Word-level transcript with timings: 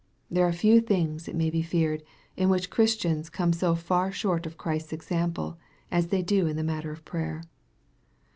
There 0.31 0.47
are 0.47 0.51
few 0.51 0.81
things, 0.81 1.27
it 1.27 1.35
may 1.35 1.51
be 1.51 1.61
feared, 1.61 2.01
in 2.35 2.49
which 2.49 2.71
Chris 2.71 2.95
tians 2.97 3.31
come 3.31 3.53
so 3.53 3.75
far 3.75 4.11
short 4.11 4.47
of 4.47 4.57
Christ's 4.57 4.93
example, 4.93 5.59
as 5.91 6.07
they 6.07 6.23
do 6.23 6.47
in 6.47 6.55
the 6.55 6.63
matter 6.63 6.89
of 6.91 7.05
prayer. 7.05 7.43